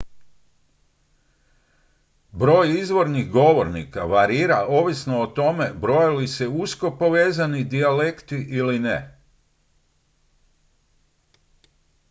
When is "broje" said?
5.81-6.07